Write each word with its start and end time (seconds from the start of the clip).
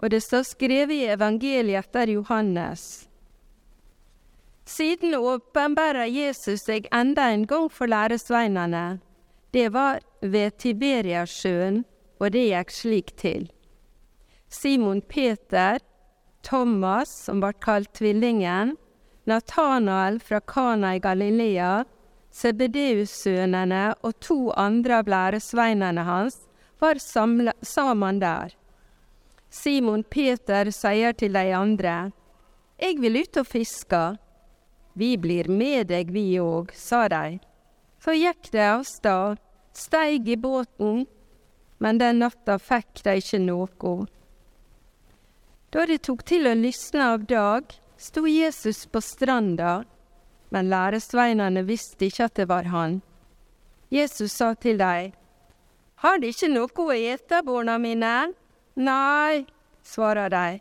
og 0.00 0.10
det 0.10 0.22
står 0.24 0.46
skrevet 0.48 0.96
i 0.96 1.06
evangeliet 1.12 1.84
etter 1.84 2.12
Johannes. 2.16 3.06
Siden 4.64 5.14
åpenbærer 5.18 6.08
Jesus 6.08 6.64
seg 6.68 6.86
enda 6.94 7.28
en 7.34 7.46
gang 7.46 7.68
for 7.72 7.90
læresveinene. 7.90 9.00
Det 9.52 9.68
var 9.74 10.00
ved 10.22 10.56
Tiberiasjøen, 10.62 11.82
og 12.20 12.32
det 12.32 12.44
gikk 12.52 12.70
slik 12.70 13.10
til. 13.18 13.48
Simon 14.48 15.00
Peter, 15.02 15.80
Thomas, 16.46 17.10
som 17.26 17.42
ble 17.42 17.52
kalt 17.62 17.90
Tvillingen, 17.98 18.76
Natanael 19.26 20.20
fra 20.22 20.40
Kana 20.40 20.94
i 20.96 21.02
Galilea, 21.02 21.84
Sebedeus-sønnene 22.30 23.82
og 24.06 24.14
to 24.22 24.38
andre 24.54 25.00
av 25.02 25.10
læresveinene 25.10 26.06
hans 26.06 26.38
var 26.80 27.00
sammen 27.02 28.22
der. 28.22 28.54
Simon 29.50 30.04
Peter 30.06 30.70
sier 30.70 31.12
til 31.12 31.34
de 31.34 31.50
andre, 31.54 32.12
Jeg 32.80 32.96
vil 33.00 33.20
ut 33.20 33.36
og 33.36 33.46
fiske. 33.46 34.16
Vi 34.94 35.16
blir 35.16 35.50
med 35.50 35.90
deg, 35.90 36.12
vi 36.14 36.38
òg, 36.40 36.70
sa 36.72 37.08
de. 37.08 37.40
Så 38.00 38.14
gikk 38.16 38.50
de 38.54 38.62
av 38.64 38.86
sted, 38.88 39.36
steig 39.76 40.28
i 40.28 40.36
båten, 40.36 41.04
men 41.78 41.98
den 41.98 42.22
natta 42.22 42.56
fikk 42.58 43.02
de 43.04 43.18
ikke 43.20 43.42
noe. 43.42 44.06
Da 45.70 45.84
det 45.86 46.00
tok 46.08 46.24
til 46.24 46.48
å 46.48 46.56
lysne 46.56 47.12
av 47.12 47.26
dag, 47.28 47.68
sto 48.00 48.24
Jesus 48.26 48.86
på 48.86 49.02
stranda, 49.04 49.84
men 50.50 50.70
læresveinene 50.70 51.66
visste 51.68 52.08
ikke 52.08 52.30
at 52.30 52.38
det 52.40 52.48
var 52.48 52.70
han. 52.72 53.00
Jesus 53.90 54.32
sa 54.32 54.54
til 54.54 54.78
dem, 54.78 55.12
Har 56.00 56.18
de 56.18 56.30
ikke 56.32 56.48
noe 56.48 56.70
å 56.72 56.92
ete, 56.96 57.42
barna 57.44 57.76
mine? 57.78 58.32
Nei, 58.74 59.46
svarer 59.82 60.30
de. 60.30 60.60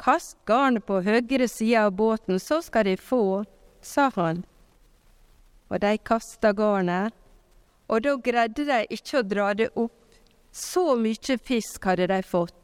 Kast 0.00 0.36
garnet 0.46 0.86
på 0.86 1.00
høyre 1.04 1.48
side 1.48 1.80
av 1.80 1.92
båten, 1.92 2.40
så 2.40 2.60
skal 2.64 2.86
de 2.88 2.96
få, 2.96 3.44
sa 3.80 4.10
han. 4.16 4.44
Og 5.70 5.80
de 5.80 5.96
kasta 5.98 6.52
garnet, 6.56 7.14
og 7.90 8.04
da 8.04 8.14
greide 8.16 8.64
de 8.68 8.80
ikke 8.94 9.20
å 9.20 9.26
dra 9.26 9.50
det 9.54 9.68
opp, 9.74 9.96
så 10.52 10.96
mye 10.98 11.36
fisk 11.38 11.84
hadde 11.86 12.08
de 12.10 12.22
fått. 12.26 12.56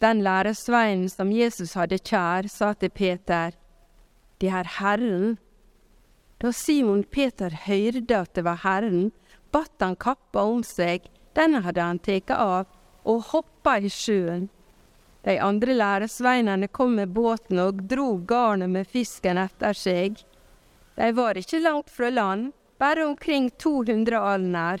Den 0.00 0.22
læresveinen 0.24 1.10
som 1.12 1.32
Jesus 1.32 1.74
hadde 1.76 1.98
kjær, 1.98 2.48
sa 2.48 2.72
til 2.72 2.90
Peter, 2.90 3.52
Det 4.40 4.48
er 4.48 4.64
Herren. 4.78 5.38
Da 6.40 6.52
Simon 6.52 7.04
Peter 7.04 7.50
hørte 7.66 8.16
at 8.16 8.34
det 8.34 8.44
var 8.44 8.62
Herren, 8.64 9.12
batt 9.52 9.76
han 9.80 9.96
kappa 9.96 10.40
om 10.40 10.62
seg, 10.64 11.04
den 11.36 11.60
hadde 11.60 11.82
han 11.82 11.98
tatt 11.98 12.30
av, 12.30 12.64
og 13.04 13.30
hoppa 13.32 13.78
i 13.78 13.90
sjøen. 13.92 14.48
De 15.24 15.36
andre 15.40 15.74
læresveinene 15.76 16.68
kom 16.68 16.94
med 16.96 17.12
båten 17.12 17.60
og 17.60 17.82
dro 17.88 18.14
garnet 18.26 18.72
med 18.72 18.88
fisken 18.88 19.38
etter 19.40 19.76
seg. 19.76 20.22
De 20.96 21.10
var 21.16 21.36
ikke 21.36 21.60
langt 21.60 21.90
fra 21.92 22.08
land, 22.10 22.52
bare 22.80 23.04
omkring 23.06 23.50
200 23.50 24.16
alner. 24.16 24.80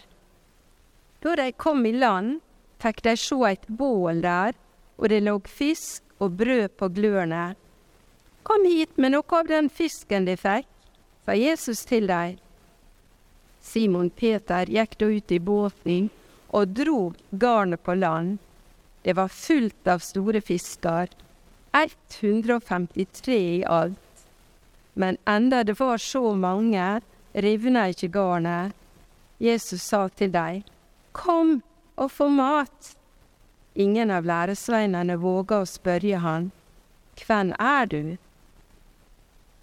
Da 1.20 1.36
de 1.36 1.52
kom 1.52 1.84
i 1.86 1.92
land, 1.92 2.40
fikk 2.80 3.02
de 3.04 3.16
se 3.20 3.36
et 3.50 3.66
bål 3.68 4.22
der, 4.24 4.56
og 4.96 5.08
det 5.12 5.20
lå 5.24 5.36
fisk 5.44 6.02
og 6.20 6.36
brød 6.40 6.68
på 6.80 6.88
glørne. 6.96 7.54
Kom 8.42 8.64
hit 8.64 8.96
med 8.96 9.12
noe 9.12 9.36
av 9.36 9.48
den 9.48 9.68
fisken 9.68 10.24
de 10.24 10.36
fikk, 10.40 10.68
sa 11.24 11.36
Jesus 11.36 11.84
til 11.84 12.08
dem. 12.08 12.38
Simon 13.60 14.08
Peter 14.10 14.64
gikk 14.64 14.96
da 14.98 15.10
ut 15.12 15.32
i 15.32 15.38
båten 15.38 16.08
og 16.50 16.74
dro 16.76 17.12
garnet 17.30 17.82
på 17.82 17.94
land. 17.94 18.38
Det 19.02 19.16
var 19.16 19.32
fullt 19.32 19.88
av 19.88 20.02
store 20.04 20.40
fisker, 20.44 21.08
153 21.72 23.38
i 23.38 23.64
alt. 23.64 24.24
Men 24.94 25.16
enda 25.24 25.64
det 25.64 25.78
var 25.80 25.98
så 25.98 26.34
mange, 26.34 27.00
rivna 27.32 27.88
ikke 27.88 28.10
garnet. 28.12 28.74
Jesus 29.38 29.82
sa 29.82 30.08
til 30.08 30.32
dem, 30.34 30.62
Kom 31.12 31.62
og 31.96 32.10
få 32.12 32.28
mat. 32.28 32.96
Ingen 33.74 34.10
av 34.10 34.26
læresveinene 34.26 35.16
våga 35.22 35.62
å 35.62 35.68
spørre 35.68 36.18
han, 36.20 36.50
Hvem 37.20 37.54
er 37.58 37.86
du? 37.86 38.16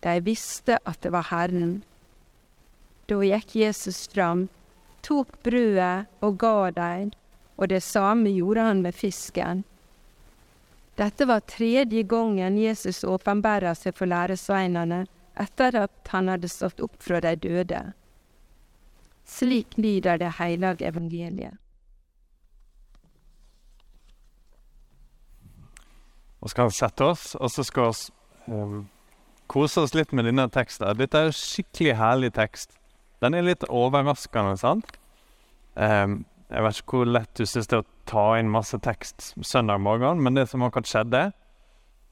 De 0.06 0.20
visste 0.24 0.78
at 0.86 1.02
det 1.04 1.12
var 1.12 1.28
Herren. 1.32 1.82
Da 3.10 3.20
gikk 3.24 3.56
Jesus 3.56 4.06
fram, 4.12 4.48
tok 5.08 5.40
brødet 5.44 6.08
og 6.22 6.38
ga 6.42 6.70
dem, 6.76 7.12
og 7.58 7.70
det 7.72 7.82
samme 7.84 8.30
gjorde 8.36 8.68
han 8.68 8.84
med 8.84 8.96
fisken. 8.96 9.64
Dette 10.98 11.28
var 11.30 11.46
tredje 11.46 12.04
gangen 12.04 12.58
Jesus 12.58 13.04
åpenbærer 13.06 13.78
seg 13.78 13.96
for 13.98 14.10
læresveinene 14.10 15.06
etter 15.38 15.76
at 15.84 16.12
han 16.12 16.32
hadde 16.32 16.50
stått 16.50 16.82
opp 16.82 16.98
fra 17.04 17.22
de 17.22 17.36
døde. 17.38 17.82
Slik 19.28 19.78
lyder 19.78 20.18
det 20.18 20.34
hellige 20.40 20.88
evangeliet. 20.88 21.58
Og 26.42 26.50
skal 26.54 26.72
sette 26.72 27.06
oss, 27.06 27.36
og 27.36 27.52
så 27.52 27.66
skal 27.66 27.92
vi 27.92 28.54
um, 28.54 28.86
kose 29.52 29.82
oss 29.84 29.94
litt 29.98 30.14
med 30.16 30.30
denne 30.30 30.48
teksten. 30.54 30.88
Dette 30.98 31.20
er 31.20 31.30
en 31.30 31.36
skikkelig 31.36 31.98
herlig 32.00 32.32
tekst. 32.38 32.77
Den 33.24 33.34
er 33.34 33.46
litt 33.46 33.66
overraskende, 33.70 34.58
sant? 34.62 34.98
Um, 35.74 36.24
jeg 36.48 36.64
vet 36.64 36.80
ikke 36.80 37.00
hvor 37.02 37.10
lett 37.10 37.34
du 37.38 37.46
syns 37.46 37.70
det 37.70 37.80
er 37.80 37.84
å 37.84 37.90
ta 38.08 38.26
inn 38.40 38.52
masse 38.52 38.78
tekst 38.84 39.34
søndag 39.46 39.82
morgen, 39.84 40.22
men 40.24 40.38
det 40.38 40.48
som 40.52 40.64
akkurat 40.66 40.90
skjedde, 40.90 41.24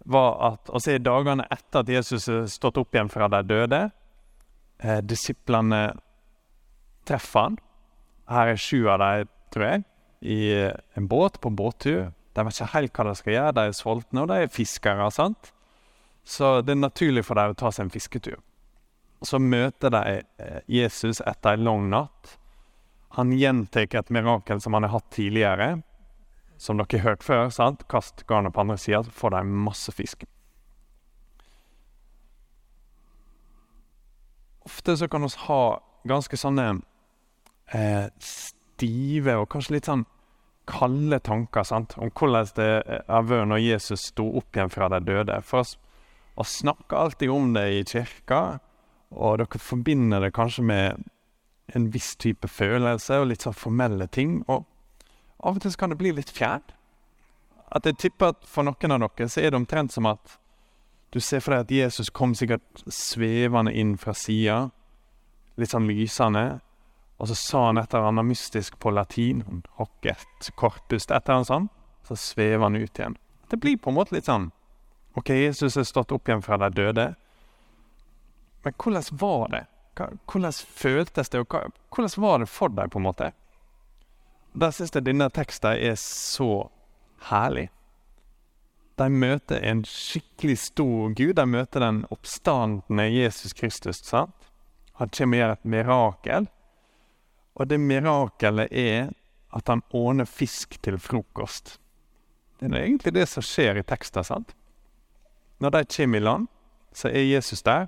var 0.06 0.36
at 0.50 0.70
også 0.70 0.96
i 0.96 1.02
dagene 1.02 1.48
etter 1.50 1.82
at 1.82 1.90
Jesus 1.90 2.28
er 2.30 2.50
stått 2.52 2.78
opp 2.78 2.94
igjen 2.94 3.10
fra 3.10 3.30
de 3.32 3.42
døde, 3.48 3.80
eh, 4.84 5.00
disiplene 5.02 5.96
treffer 7.08 7.48
han. 7.48 7.58
Her 8.30 8.54
er 8.54 8.62
sju 8.62 8.86
av 8.90 9.02
dem, 9.02 9.32
tror 9.54 9.66
jeg, 9.66 9.84
i 10.26 10.40
en 10.98 11.08
båt 11.10 11.40
på 11.42 11.54
båttur. 11.54 12.12
De 12.36 12.44
vet 12.44 12.58
ikke 12.58 12.74
helt 12.74 12.98
hva 12.98 13.06
de 13.08 13.16
skal 13.16 13.34
gjøre. 13.34 13.56
De 13.56 13.66
er 13.70 13.78
sultne, 13.78 14.24
og 14.24 14.32
de 14.32 14.42
er 14.44 14.52
fiskere. 14.52 15.12
sant? 15.12 15.52
Så 16.26 16.62
det 16.66 16.74
er 16.74 16.82
naturlig 16.82 17.24
for 17.26 17.38
dem 17.38 17.54
å 17.54 17.58
ta 17.58 17.72
seg 17.72 17.86
en 17.86 17.94
fisketur. 17.94 18.42
Så 19.26 19.40
møter 19.42 19.94
de 19.94 20.02
eh, 20.22 20.60
Jesus 20.70 21.22
etter 21.26 21.56
en 21.56 21.66
lang 21.66 21.88
natt 21.90 22.36
han 23.16 23.32
gjentar 23.32 23.96
et 23.96 24.10
mirakel 24.10 24.60
som 24.62 24.74
han 24.76 24.84
har 24.84 24.92
hatt 24.98 25.12
tidligere. 25.16 25.82
Som 26.58 26.80
dere 26.80 27.00
har 27.00 27.10
hørt 27.10 27.24
før. 27.24 27.50
sant? 27.50 27.88
Kast 27.88 28.26
garnet 28.28 28.54
på 28.54 28.62
andre 28.62 28.78
sida, 28.78 29.04
så 29.04 29.12
får 29.12 29.38
de 29.38 29.44
masse 29.44 29.92
fisk. 29.92 30.26
Ofte 34.66 34.98
så 34.98 35.08
kan 35.08 35.24
vi 35.24 35.30
ha 35.46 35.62
ganske 36.04 36.38
sånne 36.38 36.66
eh, 37.72 38.08
stive 38.20 39.38
og 39.40 39.48
kanskje 39.54 39.78
litt 39.78 39.88
sånn 39.88 40.06
kalde 40.68 41.20
tanker 41.24 41.64
sant? 41.64 41.96
om 42.02 42.10
hvordan 42.10 42.52
det 42.58 42.70
har 43.08 43.28
vært 43.30 43.48
når 43.48 43.64
Jesus 43.64 44.10
sto 44.10 44.26
opp 44.42 44.58
igjen 44.58 44.74
fra 44.74 44.90
de 44.92 45.00
døde. 45.06 45.40
For 45.46 45.64
oss, 45.64 45.78
oss 46.36 46.60
snakker 46.66 46.98
alltid 46.98 47.32
om 47.32 47.54
det 47.56 47.68
i 47.78 47.84
kirka, 47.88 48.60
og 49.12 49.40
dere 49.42 49.62
forbinder 49.62 50.24
det 50.24 50.34
kanskje 50.36 50.64
med 50.64 51.04
en 51.76 51.90
viss 51.92 52.16
type 52.22 52.48
følelse 52.48 53.20
og 53.20 53.30
litt 53.32 53.46
sånn 53.46 53.58
formelle 53.58 54.08
ting. 54.08 54.40
Og 54.48 54.66
av 55.40 55.58
og 55.58 55.62
til 55.62 55.74
så 55.74 55.82
kan 55.82 55.94
det 55.94 56.00
bli 56.00 56.14
litt 56.16 56.32
fjernt. 56.34 56.76
At 57.76 57.86
jeg 57.86 57.98
tipper 58.00 58.34
at 58.34 58.46
for 58.48 58.66
noen 58.68 58.96
av 58.96 59.02
dere 59.06 59.30
så 59.30 59.42
er 59.42 59.52
det 59.52 59.60
omtrent 59.60 59.94
som 59.96 60.08
at 60.10 60.38
du 61.16 61.22
ser 61.24 61.40
for 61.40 61.56
deg 61.56 61.66
at 61.66 61.72
Jesus 61.72 62.12
kom 62.12 62.34
sikkert 62.36 62.84
svevende 62.92 63.72
inn 63.72 63.96
fra 63.98 64.14
sida, 64.18 64.70
litt 65.56 65.72
sånn 65.72 65.88
lysende, 65.88 66.60
og 67.16 67.30
så 67.30 67.38
sa 67.40 67.62
han 67.70 67.80
et 67.80 67.94
eller 67.94 68.10
annet 68.10 68.28
mystisk 68.28 68.76
på 68.84 68.92
latin, 68.92 69.44
hoc 69.80 69.94
et 70.04 70.26
et 70.50 70.64
eller 70.66 71.36
annet 71.38 71.48
sånt, 71.48 71.72
så 72.04 72.18
svever 72.20 72.68
han 72.68 72.76
ut 72.76 73.00
igjen. 73.00 73.16
Det 73.50 73.62
blir 73.64 73.78
på 73.78 73.90
en 73.90 73.96
måte 73.96 74.16
litt 74.16 74.28
sånn 74.28 74.52
OK, 75.16 75.30
Jesus 75.30 75.78
er 75.78 75.88
stått 75.88 76.12
opp 76.12 76.28
igjen 76.28 76.44
fra 76.44 76.58
de 76.60 76.70
døde, 76.76 77.06
men 78.66 78.74
hvordan 78.82 79.18
var 79.22 79.48
det? 79.54 79.66
hvordan 79.96 80.54
føltes 80.54 81.30
det, 81.30 81.40
og 81.40 81.72
hvordan 81.96 82.22
var 82.22 82.40
det 82.40 82.50
for 82.50 82.74
deg, 82.74 82.92
på 82.92 83.00
en 83.00 83.08
måte? 83.08 83.32
Der 84.56 84.72
syns 84.72 84.96
jeg 84.96 85.06
denne 85.06 85.30
teksten 85.30 85.80
er 85.80 85.96
så 86.00 86.68
herlig. 87.30 87.70
De 88.96 89.10
møter 89.12 89.60
en 89.60 89.84
skikkelig 89.84 90.58
stor 90.70 91.12
Gud. 91.16 91.34
De 91.36 91.46
møter 91.46 91.84
den 91.84 92.06
oppstandende 92.12 93.10
Jesus 93.12 93.54
Kristus. 93.54 94.00
sant? 94.04 94.36
Han 94.96 95.10
kommer 95.10 95.38
og 95.38 95.42
gjør 95.42 95.54
et 95.54 95.66
mirakel. 95.66 96.48
Og 97.56 97.68
det 97.68 97.80
mirakelet 97.80 98.72
er 98.72 99.12
at 99.56 99.68
han 99.68 99.84
ordner 99.92 100.26
fisk 100.26 100.80
til 100.84 101.00
frokost. 101.00 101.80
Det 102.60 102.72
er 102.72 102.84
egentlig 102.84 103.14
det 103.14 103.28
som 103.28 103.44
skjer 103.44 103.80
i 103.80 103.84
teksten. 103.84 104.24
sant? 104.24 104.56
Når 105.60 105.70
de 105.70 105.86
kommer 105.86 106.18
i 106.18 106.24
land, 106.24 106.48
så 106.94 107.10
er 107.10 107.28
Jesus 107.28 107.62
der. 107.62 107.88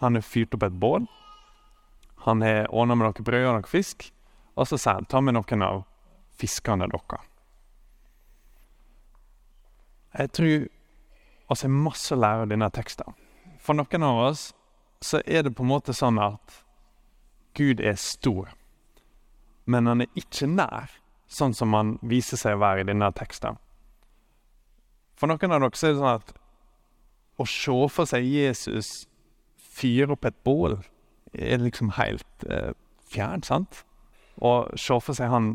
Han 0.00 0.16
har 0.16 0.24
fyrt 0.24 0.54
opp 0.56 0.64
et 0.66 0.76
bål. 0.80 1.06
Han 2.26 2.42
har 2.44 2.68
ordna 2.72 2.96
med 2.96 3.08
noe 3.08 3.24
brød 3.24 3.46
og 3.46 3.58
noe 3.58 3.70
fisk. 3.70 4.10
Og 4.56 4.68
så 4.68 4.78
sier 4.80 4.98
han 4.98 5.08
ta 5.08 5.20
med 5.24 5.36
noen 5.36 5.64
av 5.64 5.84
fiskene 6.40 6.88
deres. 6.88 7.26
jeg 10.18 10.32
tror 10.32 10.46
vi 11.50 11.56
har 11.62 11.68
masse 11.68 12.14
å 12.14 12.18
lære 12.18 12.46
av 12.46 12.50
denne 12.50 12.70
teksten. 12.70 13.14
For 13.60 13.76
noen 13.76 14.06
av 14.06 14.18
oss 14.30 14.50
så 15.04 15.20
er 15.26 15.44
det 15.44 15.54
på 15.54 15.64
en 15.64 15.70
måte 15.70 15.94
sånn 15.96 16.18
at 16.22 16.62
Gud 17.54 17.80
er 17.80 17.96
stor, 17.98 18.50
men 19.66 19.86
han 19.86 20.04
er 20.04 20.18
ikke 20.18 20.46
nær, 20.46 20.90
sånn 21.28 21.54
som 21.54 21.74
han 21.74 21.96
viser 22.02 22.38
seg 22.38 22.56
å 22.56 22.62
være 22.62 22.84
i 22.84 22.88
denne 22.90 23.10
teksten. 23.16 23.58
For 25.18 25.30
noen 25.30 25.52
av 25.52 25.62
dere 25.62 25.76
så 25.76 25.90
er 25.90 25.94
det 25.94 26.00
sånn 26.00 26.20
at 26.20 26.34
å 27.40 27.46
se 27.48 27.76
for 27.94 28.08
seg 28.08 28.26
Jesus 28.26 29.06
fyre 29.80 30.14
opp 30.14 30.28
et 30.28 30.38
bål 30.46 30.78
er 31.32 31.62
liksom 31.62 31.94
helt 31.96 32.46
eh, 32.48 32.72
fjernt, 33.10 33.48
sant? 33.48 33.82
Og 34.40 34.70
se 34.78 34.96
for 35.02 35.16
seg 35.16 35.32
han 35.32 35.54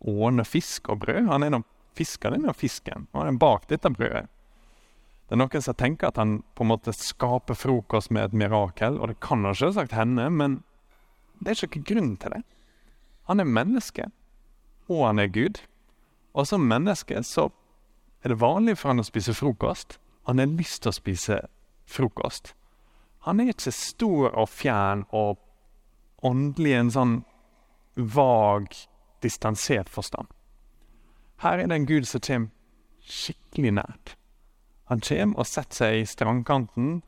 åner 0.00 0.46
fisk 0.48 0.88
og 0.92 1.02
brød. 1.04 1.28
Han 1.28 1.44
er 1.44 1.54
nå 1.54 1.62
fisker 1.98 2.32
denne 2.32 2.52
fisken, 2.56 3.08
og 3.12 3.24
han 3.24 3.34
er 3.34 3.40
bak 3.40 3.66
dette 3.68 3.90
brødet. 3.92 4.28
Det 5.30 5.36
er 5.36 5.40
noen 5.42 5.62
som 5.62 5.76
tenker 5.78 6.10
at 6.10 6.18
han 6.18 6.40
på 6.58 6.64
en 6.64 6.70
måte 6.72 6.94
skaper 6.96 7.58
frokost 7.58 8.10
med 8.10 8.30
et 8.30 8.36
mirakel, 8.42 8.96
og 8.98 9.12
det 9.12 9.20
kan 9.22 9.44
han 9.46 9.54
selvsagt 9.54 9.94
hende, 9.94 10.26
men 10.30 10.60
det 11.38 11.52
er 11.52 11.66
ikke 11.68 11.84
grunn 11.92 12.16
til 12.20 12.34
det. 12.34 12.40
Han 13.30 13.42
er 13.42 13.46
menneske, 13.46 14.08
og 14.90 15.04
han 15.06 15.22
er 15.22 15.30
Gud. 15.30 15.60
Og 16.34 16.48
som 16.50 16.66
menneske 16.66 17.22
så 17.26 17.50
er 18.24 18.32
det 18.32 18.40
vanlig 18.42 18.76
for 18.78 18.90
han 18.90 19.02
å 19.02 19.06
spise 19.06 19.34
frokost. 19.36 19.98
Han 20.26 20.42
har 20.42 20.50
lyst 20.50 20.82
til 20.82 20.90
å 20.90 20.98
spise 20.98 21.38
frokost. 21.86 22.54
Han 23.26 23.40
er 23.40 23.52
ikke 23.52 23.72
stor 23.74 24.30
og 24.32 24.48
fjern 24.48 25.04
og 25.12 25.38
åndelig 26.24 26.72
i 26.72 26.78
en 26.78 26.92
sånn 26.94 27.16
vag, 27.96 28.70
distansert 29.20 29.90
forstand. 29.92 30.28
Her 31.44 31.60
er 31.60 31.68
det 31.68 31.76
en 31.76 31.88
gud 31.88 32.08
som 32.08 32.22
kommer 32.24 32.50
skikkelig 33.04 33.74
nært. 33.76 34.14
Han 34.88 35.02
kommer 35.04 35.40
og 35.40 35.48
setter 35.48 35.82
seg 35.82 36.00
i 36.00 36.08
strandkanten 36.08 37.00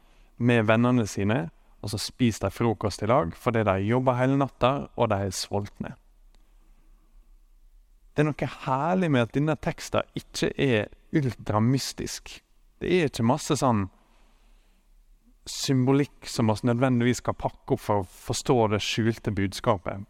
med 0.42 0.68
vennene 0.68 1.06
sine, 1.08 1.46
og 1.82 1.92
så 1.92 1.98
spiser 1.98 2.46
de 2.46 2.54
frokost 2.54 3.02
i 3.02 3.08
lag 3.10 3.32
fordi 3.36 3.64
de 3.66 3.74
jobber 3.88 4.18
hele 4.20 4.38
natta, 4.38 4.72
og 4.96 5.10
de 5.10 5.18
er 5.26 5.34
sultne. 5.34 5.96
Det 8.12 8.22
er 8.22 8.28
noe 8.28 8.48
herlig 8.66 9.08
med 9.10 9.24
at 9.24 9.34
denne 9.34 9.56
teksten 9.56 10.04
ikke 10.18 10.52
er 10.60 10.90
ultramystisk. 11.16 12.36
Det 12.80 12.92
er 12.92 13.08
ikke 13.08 13.24
masse 13.24 13.56
sånn 13.56 13.86
symbolikk 15.48 16.28
som 16.28 16.50
vi 16.50 16.68
nødvendigvis 16.68 17.22
skal 17.22 17.34
pakke 17.38 17.74
opp 17.74 17.82
for 17.82 18.02
å 18.02 18.08
forstå 18.08 18.56
det 18.72 18.82
skjulte 18.84 19.34
budskapet. 19.34 20.04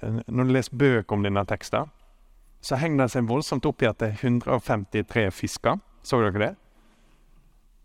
Eh, 0.00 0.20
når 0.26 0.44
du 0.44 0.54
leser 0.54 0.80
bøker 0.80 1.16
om 1.16 1.26
denne 1.26 1.44
teksten, 1.48 1.90
så 2.60 2.76
henger 2.76 3.04
det 3.04 3.12
seg 3.14 3.28
voldsomt 3.28 3.66
opp 3.68 3.82
i 3.82 3.88
at 3.88 4.00
det 4.00 4.10
er 4.10 4.24
153 4.26 5.30
fisker. 5.32 5.80
Så 6.02 6.20
dere 6.20 6.40
det? 6.40 6.54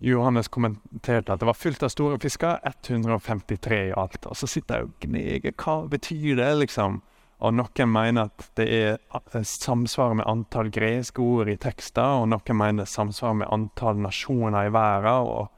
Johannes 0.03 0.49
kommenterte 0.51 1.31
at 1.31 1.39
det 1.39 1.47
var 1.47 1.55
fullt 1.55 1.83
av 1.83 1.91
store 1.91 2.19
fisker, 2.19 2.59
153 2.63 3.81
i 3.89 3.93
alt. 3.95 4.25
Og 4.27 4.35
så 4.35 4.47
sitter 4.51 4.81
jeg 4.81 4.89
og 4.89 5.05
gneger. 5.05 5.55
Hva 5.55 5.77
betyr 5.91 6.35
det, 6.41 6.49
liksom? 6.59 6.99
Og 7.43 7.55
noen 7.55 7.91
mener 7.91 8.29
at 8.29 8.45
det 8.59 8.67
er 8.71 9.43
samsvaret 9.47 10.19
med 10.19 10.27
antall 10.27 10.71
greske 10.71 11.23
ord 11.23 11.51
i 11.51 11.57
tekster, 11.59 12.21
og 12.21 12.29
noen 12.31 12.59
mener 12.59 12.87
samsvaret 12.87 13.43
med 13.43 13.51
antall 13.51 13.99
nasjoner 14.03 14.67
i 14.69 14.73
verden. 14.75 15.31
og 15.31 15.54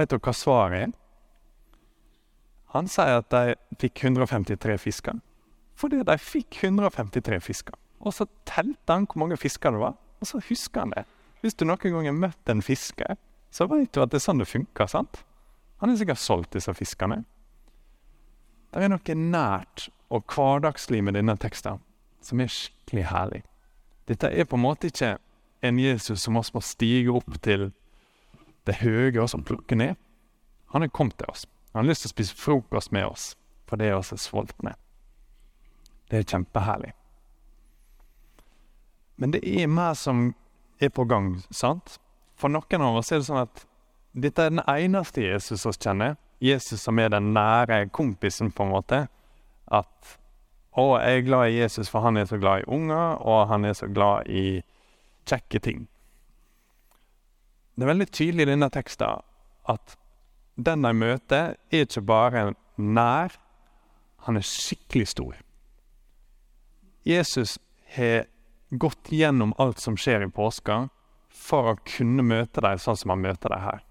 Vet 0.00 0.14
dere 0.14 0.24
hva 0.24 0.32
svaret 0.32 0.86
er? 0.86 0.92
Han 2.72 2.86
sier 2.88 3.18
at 3.20 3.28
de 3.34 3.56
fikk 3.82 4.04
153 4.06 4.76
fisker. 4.80 5.18
Fordi 5.76 6.00
de 6.06 6.16
fikk 6.22 6.62
153 6.64 7.40
fisker. 7.44 7.76
Og 8.00 8.14
så 8.16 8.24
telte 8.48 8.94
han 8.94 9.08
hvor 9.10 9.20
mange 9.24 9.36
fisker 9.40 9.74
det 9.74 9.82
var, 9.82 9.98
og 10.20 10.28
så 10.28 10.40
husker 10.48 10.86
han 10.86 10.94
det. 10.94 11.04
Hvis 11.40 11.56
du 11.56 11.66
noen 11.66 11.80
gang 11.82 12.08
har 12.08 12.16
møtt 12.16 12.52
en 12.52 12.62
fisker, 12.64 13.18
så 13.50 13.66
vet 13.68 13.92
du 13.92 14.00
at 14.00 14.12
det 14.12 14.20
er 14.20 14.24
sånn 14.24 14.40
det 14.40 14.48
funker. 14.48 14.88
sant? 14.88 15.22
Han 15.80 15.90
har 15.90 15.98
sikkert 16.00 16.22
solgt 16.22 16.54
disse 16.56 16.72
fiskene. 16.76 17.24
Det 18.70 18.84
er 18.84 18.92
noe 18.92 19.16
nært 19.18 19.88
og 20.12 20.24
hverdagslig 20.30 21.02
med 21.04 21.16
denne 21.18 21.36
teksten 21.40 21.80
som 22.22 22.40
er 22.40 22.52
skikkelig 22.52 23.06
herlig. 23.10 23.42
Dette 24.06 24.30
er 24.30 24.46
på 24.46 24.58
en 24.58 24.64
måte 24.64 24.90
ikke 24.90 25.16
en 25.66 25.78
Jesus 25.80 26.22
som 26.22 26.38
oss 26.40 26.52
må 26.54 26.62
stige 26.64 27.12
opp 27.12 27.40
til 27.42 27.70
det 28.70 28.78
høye 28.84 29.26
som 29.28 29.44
plukker 29.46 29.78
ned. 29.78 29.98
Han 30.70 30.86
er 30.86 30.94
kommet 30.94 31.18
til 31.18 31.30
oss. 31.32 31.46
Han 31.74 31.84
har 31.84 31.90
lyst 31.90 32.06
til 32.06 32.10
å 32.10 32.16
spise 32.16 32.38
frokost 32.38 32.94
med 32.94 33.10
oss 33.10 33.34
fordi 33.70 33.86
vi 33.86 33.94
er 33.94 34.18
sultne. 34.18 34.72
Det 36.10 36.18
er 36.18 36.24
kjempeherlig. 36.26 36.90
Men 39.20 39.34
det 39.36 39.44
er 39.46 39.68
mer 39.70 39.94
som 39.94 40.32
er 40.82 40.90
på 40.90 41.04
gang, 41.06 41.36
sant? 41.54 42.00
For 42.34 42.50
noen 42.50 42.82
av 42.82 42.98
oss 42.98 43.12
er 43.12 43.20
det 43.20 43.28
sånn 43.28 43.44
at 43.44 43.62
dette 44.10 44.42
er 44.42 44.50
den 44.50 44.64
eneste 44.64 45.22
Jesus 45.22 45.62
vi 45.68 45.74
kjenner. 45.76 46.16
Jesus 46.42 46.82
som 46.82 46.98
er 46.98 47.12
den 47.12 47.30
nære 47.36 47.84
kompisen, 47.94 48.50
på 48.50 48.64
en 48.64 48.72
måte. 48.72 49.00
At 49.70 50.16
å, 50.72 50.96
jeg 50.98 51.20
er 51.20 51.26
glad 51.28 51.50
i 51.50 51.60
Jesus, 51.60 51.90
for 51.92 52.02
han 52.02 52.16
er 52.16 52.26
så 52.26 52.40
glad 52.40 52.64
i 52.64 52.70
unger, 52.72 53.20
og 53.20 53.46
han 53.52 53.68
er 53.68 53.76
så 53.76 53.90
glad 53.92 54.26
i 54.26 54.62
kjekke 55.28 55.60
ting. 55.62 55.84
Det 57.74 57.86
er 57.86 57.92
veldig 57.92 58.08
tydelig 58.10 58.46
i 58.46 58.50
denne 58.52 58.70
teksten 58.72 59.22
at 59.70 59.96
den 60.60 60.82
de 60.84 60.92
møter, 60.92 61.54
er 61.72 61.86
ikke 61.86 62.02
bare 62.04 62.42
nær, 62.76 63.36
han 64.26 64.36
er 64.36 64.44
skikkelig 64.44 65.08
stor. 65.14 65.36
Jesus 67.08 67.56
har 67.94 68.26
gått 68.70 69.08
gjennom 69.14 69.54
alt 69.58 69.80
som 69.80 69.96
skjer 69.96 70.26
i 70.26 70.32
påska, 70.32 70.88
for 71.30 71.72
å 71.72 71.78
kunne 71.86 72.24
møte 72.26 72.60
dem 72.60 72.78
sånn 72.82 72.98
som 72.98 73.14
han 73.14 73.22
møter 73.22 73.54
dem 73.54 73.64
her. 73.64 73.84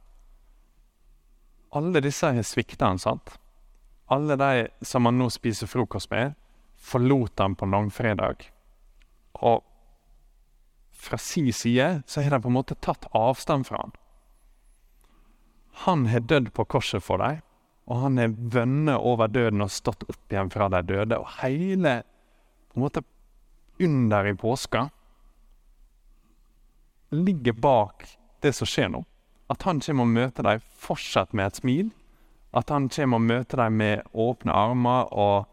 Alle 1.75 2.01
disse 2.03 2.29
har 2.33 2.45
svikta 2.45 2.89
han, 2.89 2.99
sant? 3.01 3.35
Alle 4.09 4.35
de 4.39 4.67
som 4.85 5.05
han 5.05 5.19
nå 5.21 5.29
spiser 5.33 5.69
frokost 5.69 6.09
med, 6.11 6.33
forlot 6.79 7.39
han 7.39 7.55
på 7.55 7.67
langfredag. 7.69 8.45
Og 9.45 9.63
fra 10.99 11.17
si 11.17 11.51
side 11.55 12.01
så 12.05 12.21
har 12.21 12.35
de 12.35 12.41
på 12.43 12.51
en 12.51 12.57
måte 12.57 12.75
tatt 12.75 13.07
avstand 13.15 13.67
fra 13.67 13.83
han. 13.83 13.93
Han 15.85 16.05
har 16.11 16.25
dødd 16.27 16.51
på 16.53 16.65
korset 16.67 17.03
for 17.03 17.23
dem, 17.23 17.39
og 17.87 18.01
han 18.03 18.19
har 18.19 18.35
vunnet 18.35 18.99
over 18.99 19.31
døden 19.31 19.63
og 19.63 19.71
stått 19.71 20.03
opp 20.09 20.33
igjen 20.33 20.51
fra 20.51 20.67
de 20.69 20.81
døde. 20.85 21.17
Og 21.17 21.39
hele 21.39 22.01
på 22.69 22.77
en 22.77 22.83
måte 22.83 23.05
under 23.79 24.27
i 24.27 24.35
påska 24.35 24.89
ligger 27.15 27.55
bak 27.57 28.03
det 28.43 28.51
som 28.53 28.69
skjer 28.69 28.91
nå. 28.93 29.05
At 29.49 29.63
han 29.65 29.79
kommer 29.81 30.05
og 30.05 30.13
møter 30.13 30.45
dem 30.45 30.67
fortsatt 30.83 31.31
med 31.33 31.47
et 31.47 31.61
smil. 31.63 31.87
At 32.53 32.69
han 32.69 32.89
kommer 32.93 33.17
og 33.17 33.29
møter 33.31 33.63
dem 33.63 33.79
med 33.81 34.03
åpne 34.13 34.53
armer 34.53 35.13
og 35.13 35.47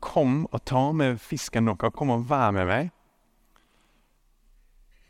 'Kom 0.00 0.46
og 0.52 0.64
ta 0.64 0.92
med 0.92 1.20
fisken 1.20 1.64
deres. 1.64 1.94
Kom 1.94 2.10
og 2.10 2.28
vær 2.28 2.50
med 2.52 2.66
meg.' 2.66 2.90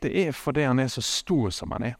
Det 0.02 0.12
er 0.14 0.37
fordi 0.37 0.67
han 0.69 0.78
er 0.78 0.90
så 0.93 1.02
stor 1.02 1.50
som 1.55 1.75
han 1.75 1.90
er. 1.93 1.97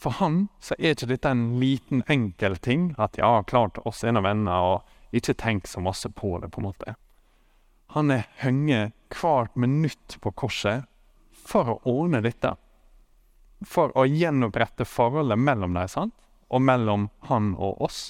For 0.00 0.16
han 0.16 0.46
så 0.64 0.74
er 0.78 0.94
ikke 0.94 1.10
dette 1.10 1.28
en 1.28 1.58
liten, 1.60 2.00
enkel 2.08 2.56
ting. 2.56 2.94
At 2.98 3.18
ja, 3.20 3.42
klart 3.44 3.78
oss 3.84 4.00
er 4.04 4.16
nå 4.16 4.22
venner, 4.24 4.64
og 4.64 5.16
ikke 5.16 5.36
tenk 5.36 5.68
så 5.68 5.82
masse 5.84 6.08
på 6.08 6.38
det, 6.40 6.48
på 6.54 6.62
en 6.62 6.70
måte. 6.70 6.94
Han 7.92 8.12
er 8.14 8.28
hengt 8.40 8.94
hvert 9.20 9.56
minutt 9.58 10.16
på 10.22 10.32
korset 10.32 10.86
for 11.34 11.68
å 11.74 11.80
ordne 11.90 12.22
dette. 12.24 12.54
For 13.66 13.92
å 13.98 14.06
gjenopprette 14.08 14.86
forholdet 14.88 15.36
mellom 15.38 15.76
dem, 15.76 15.88
sant? 15.90 16.14
Og 16.48 16.62
mellom 16.64 17.10
han 17.28 17.52
og 17.58 17.82
oss. 17.84 18.00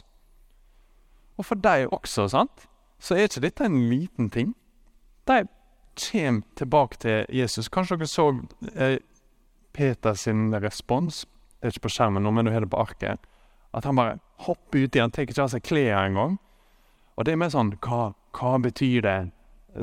Og 1.40 1.48
for 1.48 1.58
deg 1.58 1.88
også, 1.90 2.28
sant? 2.30 2.68
Så 3.00 3.16
er 3.16 3.26
ikke 3.26 3.42
dette 3.48 3.66
en 3.66 3.80
liten 3.90 4.28
ting. 4.30 4.52
De 5.26 5.42
kommer 5.98 6.42
tilbake 6.56 7.00
til 7.02 7.26
Jesus. 7.28 7.68
Kanskje 7.68 7.98
dere 8.00 8.08
så 8.08 8.30
eh, 8.74 8.98
sin 10.16 10.50
respons 10.54 11.26
det 11.60 11.68
er 11.68 11.74
ikke 11.74 11.88
på 11.88 11.92
skjermen 11.92 12.24
nå, 12.24 12.30
men 12.32 12.48
du 12.48 12.54
har 12.54 12.64
det 12.64 12.70
på 12.72 12.80
arket. 12.80 13.26
At 13.76 13.84
han 13.84 13.98
bare 13.98 14.16
hopper 14.46 14.86
uti. 14.86 15.00
Han 15.00 15.12
tar 15.12 15.26
ikke 15.26 15.42
av 15.44 15.50
seg 15.52 15.64
klærne 15.68 16.06
engang. 16.08 16.38
Og 17.20 17.26
det 17.26 17.34
er 17.34 17.40
mer 17.42 17.52
sånn 17.52 17.74
hva, 17.84 18.14
hva 18.36 18.52
betyr 18.64 19.04
det, 19.04 19.18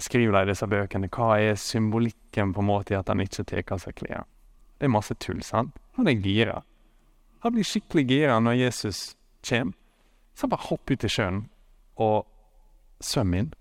skriver 0.02 0.34
de 0.34 0.42
i 0.42 0.50
disse 0.50 0.68
bøkene. 0.68 1.10
Hva 1.14 1.36
er 1.38 1.60
symbolikken 1.62 2.56
på 2.56 2.64
en 2.64 2.70
måte 2.72 2.96
i 2.96 2.98
at 2.98 3.12
han 3.14 3.22
ikke 3.22 3.46
tar 3.46 3.62
av 3.76 3.84
seg 3.84 4.00
klærne? 4.02 4.26
Det 4.78 4.90
er 4.90 4.94
masse 4.94 5.14
tull, 5.22 5.44
sant? 5.46 5.78
Han 5.98 6.10
er 6.10 6.18
gira. 6.26 6.64
Han 7.46 7.54
blir 7.54 7.66
skikkelig 7.66 8.08
gira 8.10 8.40
når 8.42 8.58
Jesus 8.58 9.04
kommer. 9.46 9.78
Så 10.34 10.46
han 10.46 10.54
bare 10.54 10.68
hopper 10.70 10.98
ut 10.98 11.06
i 11.06 11.14
sjøen 11.14 11.44
og 12.02 12.26
svømmer 13.06 13.46
inn. 13.46 13.54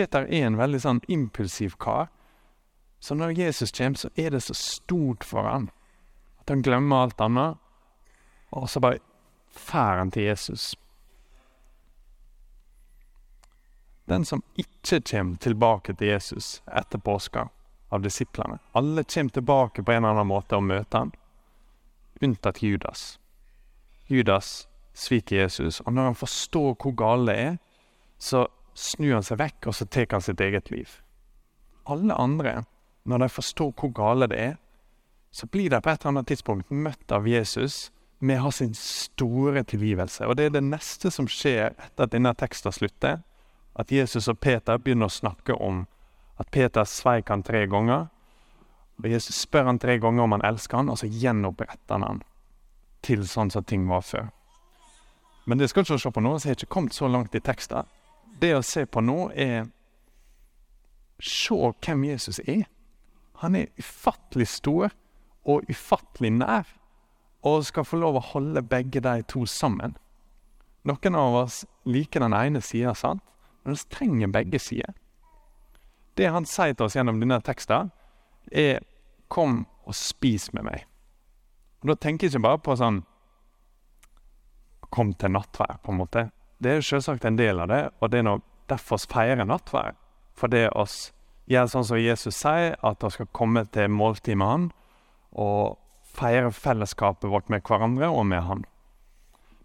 Peter 0.00 0.24
er 0.32 0.46
en 0.46 0.56
veldig 0.56 0.78
sånn 0.80 1.00
impulsiv 1.12 1.74
kar. 1.76 2.08
Så 3.04 3.12
når 3.14 3.34
Jesus 3.36 3.72
kommer, 3.76 4.00
så 4.00 4.08
er 4.16 4.32
det 4.32 4.40
så 4.46 4.54
stort 4.56 5.26
for 5.28 5.44
han 5.44 5.68
at 6.40 6.48
han 6.48 6.62
glemmer 6.64 7.04
alt 7.04 7.20
annet, 7.20 7.58
og 8.56 8.64
så 8.72 8.80
bare 8.80 9.02
fær 9.52 10.00
han 10.00 10.10
til 10.10 10.24
Jesus. 10.30 10.70
Den 14.08 14.24
som 14.24 14.40
ikke 14.56 15.02
kommer 15.04 15.36
tilbake 15.36 15.92
til 15.94 16.14
Jesus 16.14 16.62
etter 16.64 16.98
påska, 16.98 17.50
av 17.92 18.00
disiplene. 18.00 18.56
Alle 18.72 19.04
kommer 19.04 19.36
tilbake 19.36 19.82
på 19.82 19.92
en 19.92 20.04
eller 20.04 20.14
annen 20.16 20.30
måte 20.30 20.56
og 20.56 20.64
møter 20.64 21.04
han, 21.04 21.12
unntatt 22.24 22.62
Judas. 22.64 23.18
Judas 24.08 24.68
sviker 24.96 25.44
Jesus, 25.44 25.82
og 25.84 25.92
når 25.92 26.08
han 26.08 26.18
forstår 26.18 26.72
hvor 26.80 26.96
galt 26.96 27.28
det 27.28 27.36
er, 27.36 27.60
så 28.16 28.46
snur 28.80 29.16
han 29.18 29.26
seg 29.26 29.40
vekk, 29.40 29.70
og 29.70 29.76
så 29.76 29.86
tar 29.86 30.10
han 30.14 30.24
sitt 30.24 30.40
eget 30.40 30.70
liv. 30.72 30.98
Alle 31.90 32.16
andre, 32.16 32.62
når 33.04 33.24
de 33.24 33.28
forstår 33.32 33.72
hvor 33.76 33.92
gale 33.96 34.28
det 34.30 34.40
er, 34.40 34.58
så 35.30 35.46
blir 35.46 35.70
de 35.70 35.80
på 35.80 35.90
et 35.90 36.02
eller 36.02 36.16
annet 36.16 36.30
tidspunkt 36.30 36.70
møtt 36.70 37.12
av 37.14 37.28
Jesus 37.28 37.90
med 38.18 38.40
å 38.40 38.48
ha 38.48 38.52
sin 38.52 38.74
store 38.76 39.62
tilgivelse. 39.64 40.26
Og 40.26 40.36
det 40.36 40.48
er 40.48 40.56
det 40.56 40.64
neste 40.66 41.10
som 41.14 41.28
skjer 41.30 41.70
etter 41.72 42.06
at 42.06 42.14
denne 42.14 42.32
teksten 42.36 42.74
slutter. 42.74 43.22
At 43.78 43.92
Jesus 43.94 44.28
og 44.28 44.40
Peter 44.42 44.80
begynner 44.80 45.08
å 45.08 45.14
snakke 45.14 45.54
om 45.54 45.84
at 46.40 46.50
Peter 46.50 46.84
sveik 46.84 47.30
han 47.30 47.44
tre 47.46 47.64
ganger. 47.70 48.08
Og 49.00 49.08
Jesus 49.08 49.38
spør 49.46 49.70
han 49.70 49.78
tre 49.80 49.96
ganger 50.02 50.26
om 50.26 50.34
han 50.36 50.44
elsker 50.44 50.80
han, 50.80 50.90
og 50.92 50.98
så 51.00 51.08
gjenoppretter 51.08 51.96
han 51.96 52.04
han 52.04 52.20
til 53.06 53.24
sånn 53.28 53.52
som 53.52 53.64
ting 53.64 53.86
var 53.88 54.04
før. 54.04 54.28
Men 55.48 55.58
det 55.58 55.70
skal 55.70 55.86
ikke 55.86 55.98
se 55.98 56.12
på 56.12 56.22
nå, 56.22 56.34
så 56.36 56.48
jeg 56.48 56.52
har 56.52 56.60
ikke 56.60 56.74
kommet 56.74 56.96
så 56.96 57.08
langt 57.08 57.34
i 57.34 57.40
teksten. 57.40 57.88
Det 58.40 58.54
å 58.56 58.64
se 58.64 58.86
på 58.86 59.02
nå 59.04 59.30
er 59.36 59.68
Se 61.20 61.54
hvem 61.84 62.04
Jesus 62.08 62.38
er. 62.48 62.64
Han 63.42 63.56
er 63.56 63.72
ufattelig 63.76 64.46
stor 64.48 64.94
og 65.44 65.68
ufattelig 65.68 66.30
nær, 66.32 66.64
og 67.44 67.66
skal 67.68 67.84
få 67.84 67.98
lov 68.00 68.16
å 68.16 68.26
holde 68.32 68.62
begge 68.64 69.02
de 69.04 69.20
to 69.28 69.44
sammen. 69.48 69.96
Noen 70.88 71.16
av 71.16 71.36
oss 71.42 71.58
liker 71.84 72.24
den 72.24 72.36
ene 72.36 72.64
sida, 72.64 72.94
sant? 72.96 73.20
men 73.64 73.76
vi 73.76 73.92
trenger 73.92 74.32
begge 74.32 74.58
sider. 74.58 74.94
Det 76.16 76.30
han 76.32 76.48
sier 76.48 76.72
til 76.72 76.86
oss 76.86 76.96
gjennom 76.96 77.20
denne 77.20 77.40
teksten, 77.44 77.90
er 78.52 78.80
'kom 79.28 79.66
og 79.84 79.94
spis 79.94 80.52
med 80.52 80.64
meg'. 80.64 80.84
Og 81.82 81.88
Da 81.88 81.94
tenker 81.94 82.26
jeg 82.26 82.34
ikke 82.34 82.42
bare 82.42 82.58
på 82.58 82.76
sånn 82.76 83.04
'kom 84.90 85.14
til 85.14 85.30
nattvær', 85.30 85.82
på 85.82 85.92
en 85.92 85.98
måte. 85.98 86.30
Det 86.60 86.76
er 86.76 86.84
selvsagt 86.84 87.24
en 87.24 87.38
del 87.38 87.62
av 87.62 87.70
det, 87.70 87.80
og 88.00 88.12
det 88.12 88.20
er 88.20 88.26
nå 88.26 88.36
derfor 88.68 89.00
vi 89.00 89.12
feirer 89.14 89.48
nattvær. 89.48 89.96
For 90.36 90.52
det 90.52 90.68
oss 90.76 91.10
gjør 91.50 91.70
sånn 91.72 91.86
som 91.88 92.00
Jesus 92.00 92.36
sier, 92.36 92.76
at 92.84 93.02
vi 93.04 93.10
skal 93.14 93.30
komme 93.36 93.64
til 93.72 93.90
måltid 93.92 94.38
med 94.38 94.50
Han, 94.50 94.68
og 95.32 95.78
feire 96.10 96.50
fellesskapet 96.52 97.30
vårt 97.30 97.50
med 97.52 97.64
hverandre 97.66 98.10
og 98.12 98.26
med 98.28 98.44
Han. 98.46 98.64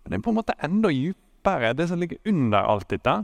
Men 0.04 0.14
det 0.14 0.20
er 0.20 0.26
på 0.26 0.34
en 0.34 0.40
måte 0.40 0.58
enda 0.64 0.92
dypere, 0.94 1.74
det 1.78 1.90
som 1.90 2.00
ligger 2.00 2.22
under 2.32 2.64
alt 2.64 2.90
dette, 2.94 3.16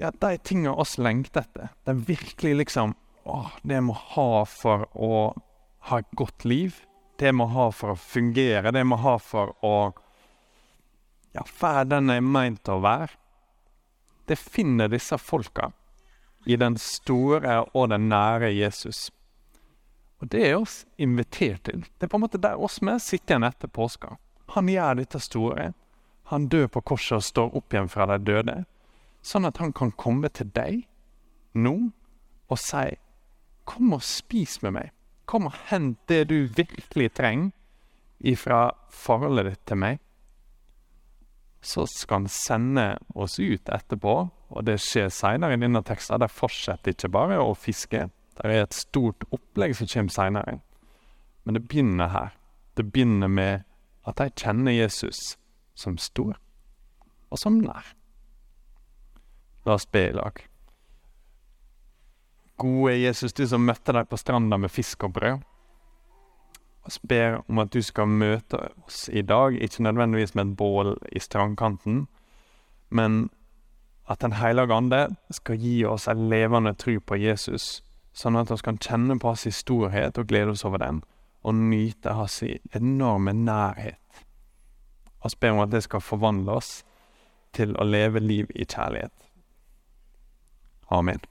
ja, 0.00 0.08
de 0.10 0.38
tingene 0.40 0.72
oss 0.80 0.96
lengter 0.96 1.44
etter. 1.44 1.72
Det 1.84 1.92
er 1.92 2.06
virkelig 2.08 2.54
liksom 2.62 2.94
åh, 3.28 3.50
Det 3.62 3.76
vi 3.76 3.84
må 3.84 3.96
ha 4.14 4.44
for 4.48 4.86
å 4.96 5.34
ha 5.90 5.98
et 6.00 6.14
godt 6.16 6.46
liv. 6.48 6.80
Det 7.20 7.28
vi 7.28 7.36
må 7.36 7.46
ha 7.52 7.68
for 7.76 7.92
å 7.92 8.00
fungere. 8.00 8.72
Det 8.72 8.80
vi 8.80 8.88
må 8.88 8.96
ha 9.02 9.18
for 9.20 9.52
å 9.60 9.92
ja, 11.32 11.44
vær 11.60 11.86
den 11.88 12.12
jeg 12.12 12.20
er 12.20 12.32
meint 12.34 12.68
å 12.68 12.80
være. 12.82 13.14
Det 14.28 14.38
finner 14.38 14.90
disse 14.92 15.18
folka 15.18 15.72
i 16.46 16.56
den 16.58 16.76
store 16.78 17.62
og 17.72 17.90
den 17.92 18.08
nære 18.10 18.50
Jesus. 18.52 19.10
Og 20.22 20.28
det 20.30 20.42
er 20.48 20.58
oss 20.60 20.82
invitert 21.02 21.64
til. 21.66 21.82
Det 21.98 22.06
er 22.06 22.10
på 22.12 22.18
en 22.18 22.24
måte 22.26 22.40
der 22.40 22.60
oss 22.60 22.80
med 22.82 23.02
sitter 23.02 23.34
igjen 23.34 23.48
etter 23.48 23.70
påska. 23.70 24.16
Han 24.54 24.68
gjør 24.70 25.00
dette 25.00 25.18
store. 25.22 25.72
Han 26.30 26.46
dør 26.48 26.68
på 26.70 26.82
korset 26.92 27.18
og 27.18 27.26
står 27.26 27.56
opp 27.58 27.74
igjen 27.74 27.90
fra 27.90 28.06
de 28.12 28.18
døde. 28.22 28.56
Sånn 29.22 29.46
at 29.48 29.58
han 29.62 29.72
kan 29.74 29.90
komme 29.98 30.30
til 30.30 30.50
deg 30.54 30.84
nå 31.54 31.74
og 32.48 32.60
si 32.60 32.92
Kom 33.62 33.92
og 33.94 34.02
spis 34.02 34.56
med 34.64 34.72
meg. 34.74 34.88
Kom 35.30 35.46
og 35.46 35.54
hent 35.68 36.00
det 36.10 36.24
du 36.32 36.48
virkelig 36.50 37.12
trenger 37.14 37.52
ifra 38.26 38.72
forholdet 38.90 39.52
ditt 39.52 39.60
til 39.70 39.78
meg. 39.78 40.00
Så 41.62 41.86
skal 41.86 42.22
han 42.22 42.28
sende 42.28 42.86
oss 43.14 43.38
ut 43.38 43.70
etterpå, 43.70 44.14
og 44.52 44.64
det 44.66 44.80
skjer 44.82 45.12
seinere 45.14 45.54
i 45.54 45.62
denne 45.62 45.82
teksten. 45.86 46.18
De 46.18 46.28
fortsetter 46.28 46.94
ikke 46.94 47.12
bare 47.14 47.38
å 47.38 47.54
fiske. 47.54 48.08
Det 48.36 48.48
er 48.48 48.64
et 48.64 48.74
stort 48.76 49.24
opplegg 49.30 49.76
som 49.78 49.90
kommer 49.90 50.14
seinere. 50.14 50.56
Men 51.44 51.58
det 51.58 51.64
begynner 51.68 52.10
her. 52.10 52.34
Det 52.74 52.88
begynner 52.90 53.30
med 53.30 53.68
at 54.08 54.18
de 54.18 54.30
kjenner 54.34 54.74
Jesus 54.74 55.36
som 55.78 55.98
stor, 55.98 56.34
og 57.30 57.38
som 57.38 57.60
nær. 57.62 57.94
La 59.66 59.76
oss 59.78 59.86
be 59.86 60.08
i 60.08 60.16
lag. 60.16 60.42
Gode 62.58 62.96
Jesus, 62.98 63.32
du 63.32 63.46
som 63.48 63.64
møtte 63.64 63.94
deg 63.94 64.10
på 64.10 64.18
stranda 64.18 64.58
med 64.58 64.72
fisk 64.72 65.06
og 65.06 65.14
brød. 65.16 65.46
Vi 66.86 67.08
ber 67.08 67.42
om 67.48 67.58
at 67.62 67.72
du 67.72 67.82
skal 67.82 68.10
møte 68.10 68.58
oss 68.86 69.08
i 69.08 69.22
dag, 69.22 69.54
ikke 69.54 69.82
nødvendigvis 69.82 70.34
med 70.34 70.46
et 70.46 70.56
bål 70.56 70.96
i 71.12 71.18
strandkanten, 71.18 72.06
men 72.90 73.30
at 74.10 74.20
Den 74.20 74.32
hellige 74.32 74.74
ande 74.74 75.16
skal 75.30 75.56
gi 75.56 75.84
oss 75.84 76.08
en 76.08 76.28
levende 76.28 76.74
tro 76.74 76.98
på 77.00 77.16
Jesus, 77.16 77.82
sånn 78.12 78.36
at 78.36 78.50
vi 78.50 78.58
kan 78.64 78.78
kjenne 78.78 79.18
på 79.18 79.30
hans 79.30 79.46
storhet 79.56 80.18
og 80.18 80.26
glede 80.26 80.52
oss 80.52 80.64
over 80.64 80.82
den, 80.82 81.02
og 81.42 81.54
nyte 81.54 82.12
hans 82.12 82.42
enorme 82.74 83.32
nærhet. 83.32 84.24
Vi 85.22 85.36
ber 85.40 85.50
om 85.54 85.62
at 85.62 85.70
det 85.70 85.84
skal 85.86 86.00
forvandle 86.02 86.58
oss 86.58 86.82
til 87.54 87.76
å 87.78 87.84
leve 87.86 88.20
liv 88.20 88.50
i 88.54 88.64
kjærlighet. 88.64 89.14
Amen. 90.90 91.22